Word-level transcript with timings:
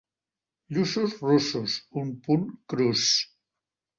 Lluços 0.77 1.13
russos, 1.25 1.75
un 2.03 2.09
punt 2.29 2.47
crus. 2.75 3.07